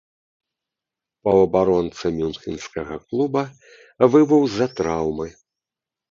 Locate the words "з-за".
4.55-4.67